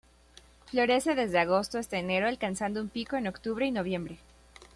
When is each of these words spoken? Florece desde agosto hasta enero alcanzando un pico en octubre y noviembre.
Florece 0.65 1.13
desde 1.13 1.37
agosto 1.37 1.77
hasta 1.77 1.95
enero 1.99 2.27
alcanzando 2.27 2.81
un 2.81 2.89
pico 2.89 3.17
en 3.17 3.27
octubre 3.27 3.67
y 3.67 3.71
noviembre. 3.71 4.17